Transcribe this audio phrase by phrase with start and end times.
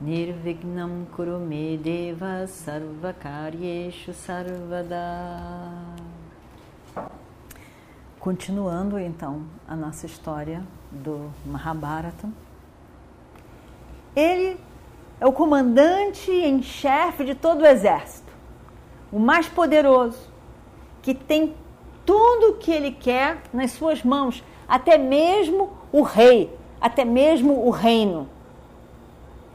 [0.00, 4.94] Nirvignam Kurume Deva Sarvakaryeshu Sarvada.
[8.20, 12.28] Continuando então a nossa história do Mahabharata.
[14.14, 14.56] Ele
[15.20, 18.32] é o comandante em chefe de todo o exército,
[19.10, 20.30] o mais poderoso,
[21.02, 21.56] que tem
[22.06, 27.70] tudo o que ele quer nas suas mãos, até mesmo o rei, até mesmo o
[27.70, 28.37] reino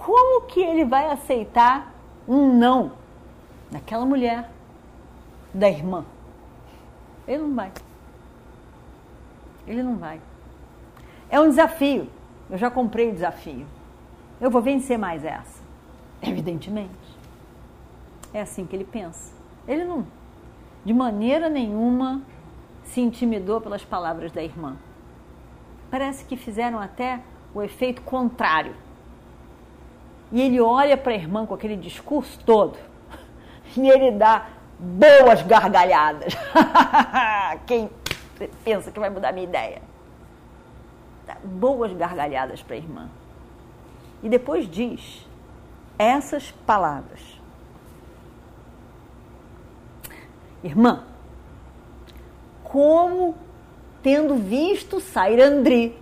[0.00, 1.94] como que ele vai aceitar
[2.26, 2.92] um não
[3.70, 4.50] daquela mulher,
[5.52, 6.04] da irmã?
[7.28, 7.72] Ele não vai.
[9.66, 10.20] Ele não vai.
[11.28, 12.08] É um desafio.
[12.48, 13.66] Eu já comprei o desafio.
[14.40, 15.62] Eu vou vencer mais essa.
[16.22, 16.90] Evidentemente.
[18.32, 19.32] É assim que ele pensa.
[19.68, 20.06] Ele não,
[20.84, 22.22] de maneira nenhuma,
[22.84, 24.76] se intimidou pelas palavras da irmã.
[25.90, 27.20] Parece que fizeram até
[27.54, 28.74] o efeito contrário.
[30.32, 32.76] E ele olha para a irmã com aquele discurso todo
[33.76, 34.46] e ele dá
[34.78, 36.34] boas gargalhadas.
[37.66, 37.90] Quem
[38.64, 39.82] pensa que vai mudar minha ideia?
[41.26, 43.08] Dá boas gargalhadas para a irmã.
[44.22, 45.26] E depois diz
[45.98, 47.20] essas palavras:
[50.62, 51.04] Irmã,
[52.64, 53.34] como
[54.02, 55.98] tendo visto Sairandri,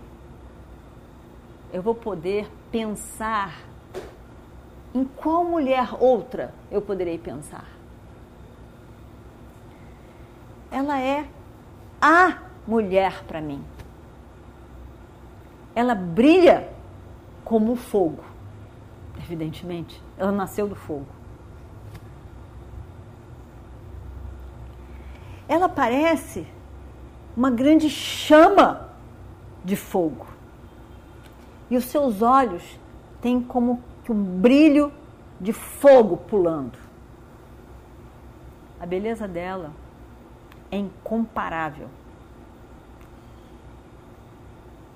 [1.73, 3.69] eu vou poder pensar
[4.99, 7.65] em qual mulher outra eu poderei pensar?
[10.73, 11.29] Ela é
[12.01, 13.64] a mulher para mim.
[15.73, 16.69] Ela brilha
[17.45, 18.25] como o fogo.
[19.19, 21.07] Evidentemente, ela nasceu do fogo.
[25.48, 26.45] Ela parece
[27.37, 28.89] uma grande chama
[29.64, 30.27] de fogo.
[31.70, 32.79] E os seus olhos
[33.20, 34.91] têm como que um brilho
[35.39, 36.79] de fogo pulando.
[38.80, 39.70] A beleza dela
[40.70, 41.89] é incomparável.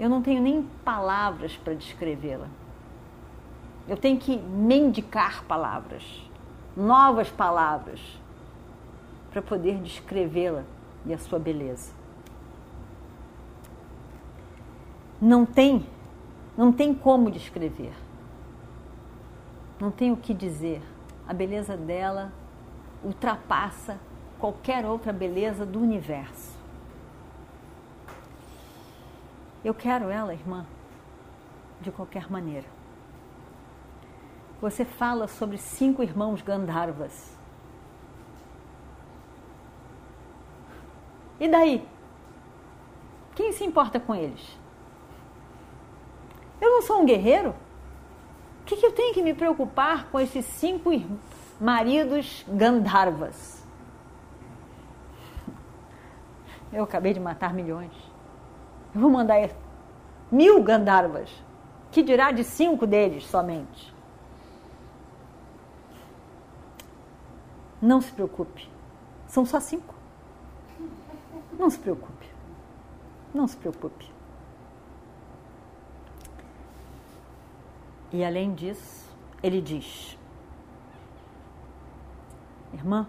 [0.01, 2.47] Eu não tenho nem palavras para descrevê-la.
[3.87, 6.03] Eu tenho que mendicar palavras,
[6.75, 8.01] novas palavras,
[9.31, 10.63] para poder descrevê-la
[11.05, 11.93] e a sua beleza.
[15.21, 15.87] Não tem,
[16.57, 17.93] não tem como descrever
[19.83, 20.81] não tem o que dizer.
[21.27, 22.33] A beleza dela
[23.03, 23.99] ultrapassa
[24.39, 26.57] qualquer outra beleza do universo.
[29.65, 30.65] Eu quero ela, irmã,
[31.81, 32.67] de qualquer maneira.
[34.61, 37.37] Você fala sobre cinco irmãos Gandharvas.
[41.41, 41.85] E daí?
[43.35, 44.57] Quem se importa com eles?
[46.61, 47.53] Eu não sou um guerreiro?
[48.63, 50.91] O que, que eu tenho que me preocupar com esses cinco
[51.61, 53.63] maridos Gandharvas?
[56.73, 57.93] Eu acabei de matar milhões.
[58.95, 59.51] Eu vou mandar
[60.31, 61.29] mil Gandharvas.
[61.91, 63.93] Que dirá de cinco deles somente?
[67.81, 68.71] Não se preocupe.
[69.27, 69.93] São só cinco.
[71.59, 72.31] Não se preocupe.
[73.35, 74.12] Não se preocupe.
[78.13, 79.11] E além disso,
[79.43, 80.19] ele diz:
[82.75, 83.07] Irmã,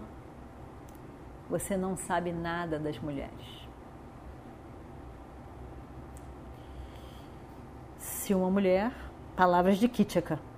[1.48, 3.64] você não sabe nada das mulheres.
[7.98, 8.92] Se uma mulher,
[9.36, 10.38] palavras de Kitchaka.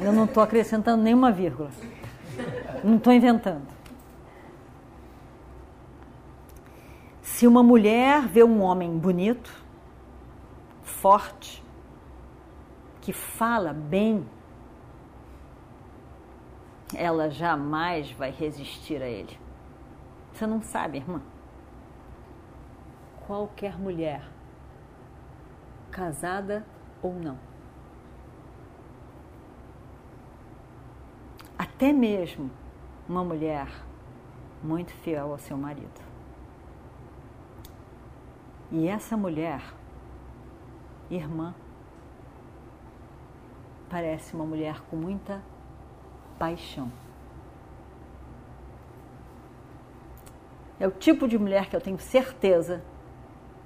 [0.00, 1.70] Eu não estou acrescentando nenhuma vírgula.
[2.82, 3.66] Não estou inventando.
[7.22, 9.61] Se uma mulher vê um homem bonito,
[11.02, 11.60] forte,
[13.00, 14.24] que fala bem,
[16.94, 19.36] ela jamais vai resistir a ele.
[20.32, 21.20] Você não sabe, irmã?
[23.26, 24.30] Qualquer mulher,
[25.90, 26.64] casada
[27.02, 27.36] ou não,
[31.58, 32.48] até mesmo
[33.08, 33.66] uma mulher
[34.62, 36.00] muito fiel ao seu marido.
[38.70, 39.81] E essa mulher
[41.16, 41.54] irmã,
[43.88, 45.42] parece uma mulher com muita
[46.38, 46.90] paixão.
[50.80, 52.82] É o tipo de mulher que eu tenho certeza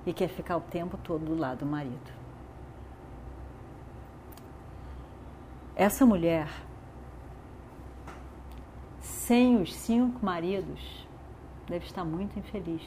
[0.04, 2.12] e quer ficar o tempo todo do lado do marido.
[5.74, 6.48] Essa mulher,
[9.00, 11.06] sem os cinco maridos,
[11.68, 12.82] deve estar muito infeliz.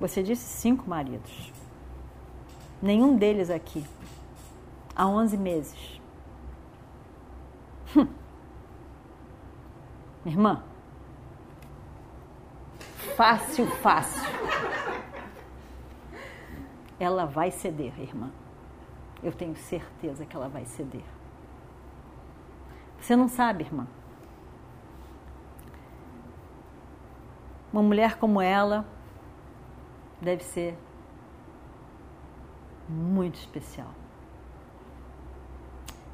[0.00, 1.52] Você disse cinco maridos.
[2.82, 3.86] Nenhum deles aqui.
[4.96, 6.00] Há 11 meses.
[7.96, 8.08] Hum.
[10.26, 10.62] Irmã,
[13.16, 14.22] fácil, fácil.
[16.98, 18.30] Ela vai ceder, irmã.
[19.22, 21.04] Eu tenho certeza que ela vai ceder.
[23.00, 23.86] Você não sabe, irmã.
[27.72, 28.84] Uma mulher como ela
[30.20, 30.76] deve ser
[32.88, 33.90] muito especial.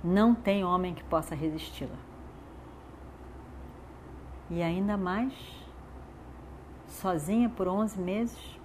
[0.02, 1.96] Não tem homem que possa resisti-la.
[4.50, 5.32] E ainda mais
[6.86, 8.58] sozinha por 11 meses.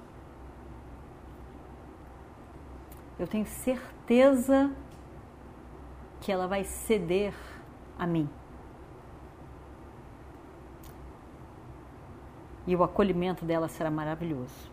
[3.19, 4.71] Eu tenho certeza
[6.21, 7.33] que ela vai ceder
[7.97, 8.29] a mim.
[12.65, 14.72] E o acolhimento dela será maravilhoso.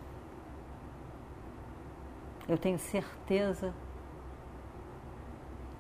[2.51, 3.73] Eu tenho certeza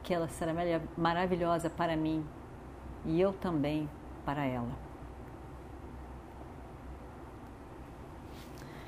[0.04, 0.52] que ela será
[0.96, 2.24] maravilhosa para mim
[3.04, 3.90] e eu também
[4.24, 4.70] para ela.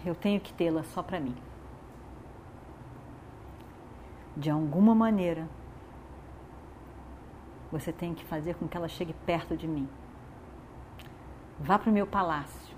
[0.07, 1.35] Eu tenho que tê-la só para mim.
[4.37, 5.49] De alguma maneira,
[7.73, 9.89] você tem que fazer com que ela chegue perto de mim.
[11.59, 12.77] Vá para o meu palácio.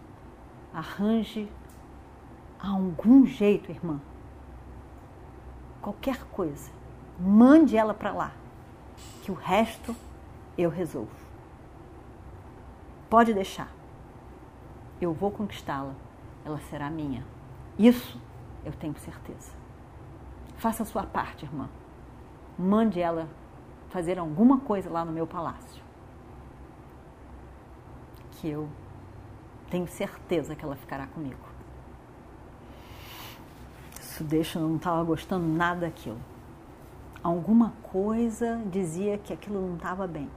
[0.72, 1.46] Arranje
[2.58, 4.00] algum jeito, irmã.
[5.84, 6.72] Qualquer coisa.
[7.20, 8.32] Mande ela para lá.
[9.22, 9.94] Que o resto
[10.56, 11.14] eu resolvo.
[13.10, 13.68] Pode deixar.
[14.98, 15.92] Eu vou conquistá-la.
[16.42, 17.22] Ela será minha.
[17.78, 18.18] Isso
[18.64, 19.52] eu tenho certeza.
[20.56, 21.68] Faça a sua parte, irmã.
[22.58, 23.28] Mande ela
[23.90, 25.84] fazer alguma coisa lá no meu palácio.
[28.30, 28.70] Que eu
[29.68, 31.53] tenho certeza que ela ficará comigo.
[34.14, 36.20] Isso deixa, não estava gostando nada daquilo.
[37.20, 40.30] Alguma coisa dizia que aquilo não estava bem.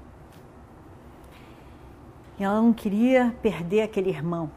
[2.39, 4.49] E ela não queria perder aquele irmão.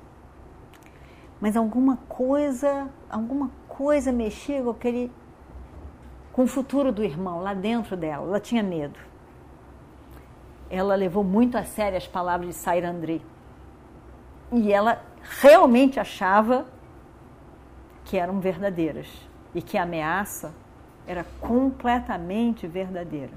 [1.38, 5.12] Mas alguma coisa, alguma coisa mexia com aquele
[6.32, 8.26] com o futuro do irmão lá dentro dela.
[8.26, 8.99] Ela tinha medo.
[10.70, 13.20] Ela levou muito a sério as palavras de Sair André.
[14.50, 15.02] E ela
[15.43, 16.64] realmente achava
[18.10, 19.06] que eram verdadeiras
[19.54, 20.52] e que a ameaça
[21.06, 23.34] era completamente verdadeira.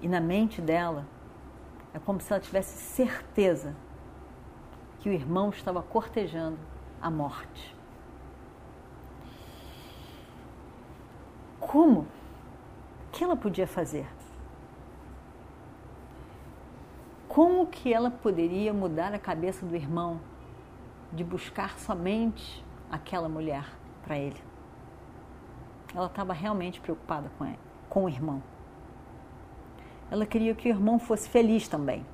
[0.00, 1.06] E na mente dela,
[1.92, 3.76] é como se ela tivesse certeza
[4.98, 6.58] que o irmão estava cortejando
[6.98, 7.76] a morte.
[11.60, 12.00] Como?
[12.00, 12.06] O
[13.12, 14.06] que ela podia fazer?
[17.32, 20.20] Como que ela poderia mudar a cabeça do irmão
[21.10, 23.64] de buscar somente aquela mulher
[24.02, 24.36] para ele?
[25.94, 27.58] Ela estava realmente preocupada com, ele,
[27.88, 28.42] com o irmão.
[30.10, 32.04] Ela queria que o irmão fosse feliz também.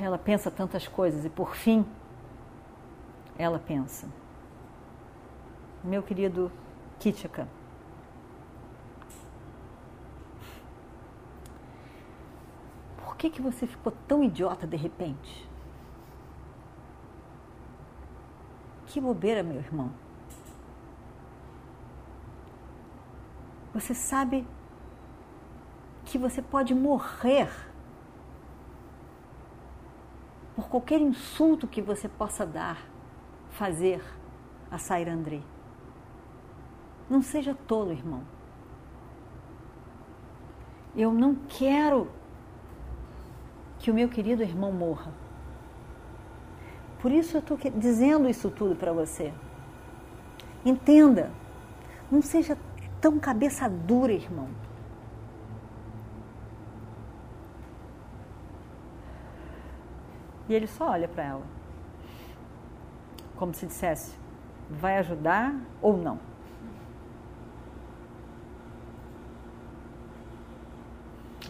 [0.00, 1.86] Ela pensa tantas coisas e por fim
[3.38, 4.08] ela pensa:
[5.84, 6.50] Meu querido
[6.98, 7.46] Kitchaka,
[13.07, 15.46] por que, que você ficou tão idiota de repente?
[18.86, 19.90] Que bobeira, meu irmão.
[23.74, 24.46] Você sabe
[26.04, 27.50] que você pode morrer
[30.54, 32.78] por qualquer insulto que você possa dar,
[33.50, 34.02] fazer
[34.70, 35.42] a Sair André.
[37.10, 38.22] Não seja tolo, irmão.
[40.96, 42.10] Eu não quero
[43.88, 45.10] que o meu querido irmão morra.
[47.00, 49.32] Por isso eu estou dizendo isso tudo para você.
[50.62, 51.30] Entenda,
[52.10, 52.58] não seja
[53.00, 54.50] tão cabeça dura, irmão.
[60.50, 61.46] E ele só olha para ela.
[63.36, 64.14] Como se dissesse:
[64.68, 66.18] vai ajudar ou não?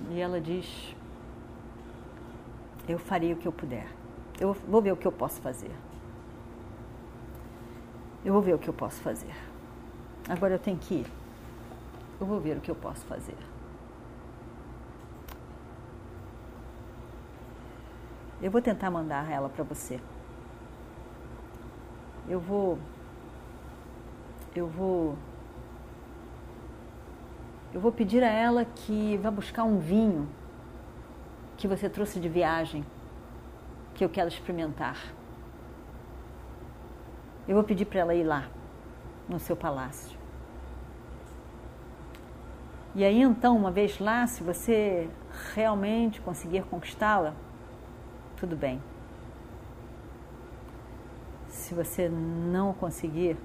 [0.09, 0.95] E ela diz:
[2.89, 3.87] Eu farei o que eu puder.
[4.41, 5.71] Eu vou ver o que eu posso fazer.
[8.25, 9.35] Eu vou ver o que eu posso fazer.
[10.27, 11.07] Agora eu tenho que ir.
[12.19, 13.37] Eu vou ver o que eu posso fazer.
[18.41, 20.01] Eu vou tentar mandar ela para você.
[22.29, 22.79] Eu vou.
[24.55, 25.17] Eu vou.
[27.75, 30.29] Eu vou pedir a ela que vá buscar um vinho
[31.59, 32.87] que você trouxe de viagem,
[33.95, 34.97] que eu quero experimentar.
[37.49, 38.49] Eu vou pedir para ela ir lá,
[39.29, 40.17] no seu palácio.
[42.95, 45.11] E aí então, uma vez lá, se você
[45.55, 47.35] realmente conseguir conquistá-la,
[48.37, 48.81] tudo bem.
[51.49, 53.37] Se você não conseguir,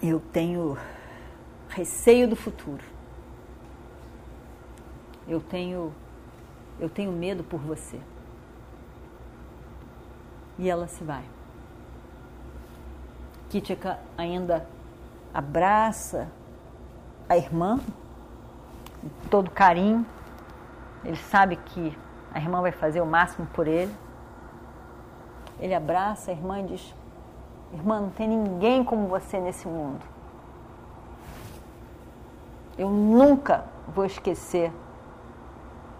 [0.00, 0.78] eu tenho
[1.68, 2.95] receio do futuro.
[5.26, 5.92] Eu tenho
[6.78, 7.98] eu tenho medo por você.
[10.58, 11.24] E ela se vai.
[13.48, 14.66] Kitika ainda
[15.32, 16.28] abraça
[17.28, 17.78] a irmã
[19.00, 20.04] com todo carinho
[21.06, 21.96] ele sabe que
[22.34, 23.94] a irmã vai fazer o máximo por ele.
[25.60, 26.94] Ele abraça a irmã e diz:
[27.72, 30.04] Irmã, não tem ninguém como você nesse mundo.
[32.76, 34.72] Eu nunca vou esquecer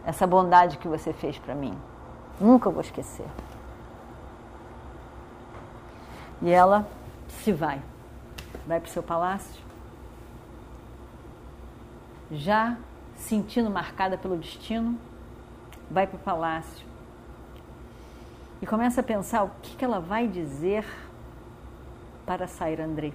[0.07, 1.77] essa bondade que você fez para mim.
[2.41, 3.27] Nunca vou esquecer.
[6.41, 6.87] E ela
[7.29, 7.83] se vai.
[8.67, 9.63] Vai para o seu palácio.
[12.31, 12.77] Já
[13.17, 14.99] sentindo marcada pelo destino,
[15.91, 16.87] vai para o palácio
[18.61, 20.85] e começa a pensar o que, que ela vai dizer
[22.25, 23.13] para sair André.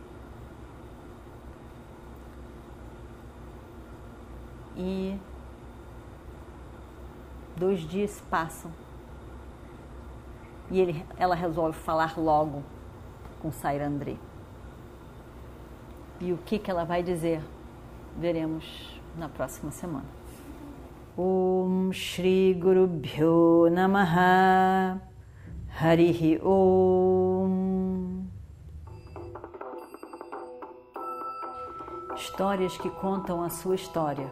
[4.78, 5.20] E
[7.58, 8.72] dois dias passam
[10.72, 12.64] e ele, ela resolve falar logo
[13.42, 14.16] com Sair André.
[16.22, 17.42] E o que, que ela vai dizer?
[18.18, 20.06] Veremos na próxima semana.
[21.18, 25.02] Om Shri Guru Bhyo Namaha
[25.78, 28.22] Harihi Om
[32.16, 34.32] Histórias que contam a sua história,